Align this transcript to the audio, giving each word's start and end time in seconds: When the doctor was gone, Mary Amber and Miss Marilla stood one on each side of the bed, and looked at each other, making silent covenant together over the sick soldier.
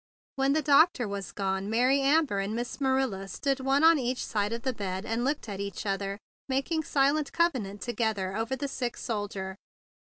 When 0.35 0.53
the 0.53 0.63
doctor 0.63 1.07
was 1.07 1.31
gone, 1.31 1.69
Mary 1.69 2.01
Amber 2.01 2.39
and 2.39 2.55
Miss 2.55 2.81
Marilla 2.81 3.27
stood 3.27 3.59
one 3.59 3.83
on 3.83 3.99
each 3.99 4.25
side 4.25 4.51
of 4.51 4.63
the 4.63 4.73
bed, 4.73 5.05
and 5.05 5.23
looked 5.23 5.47
at 5.47 5.59
each 5.59 5.85
other, 5.85 6.17
making 6.49 6.81
silent 6.85 7.31
covenant 7.31 7.81
together 7.81 8.35
over 8.35 8.55
the 8.55 8.67
sick 8.67 8.97
soldier. 8.97 9.57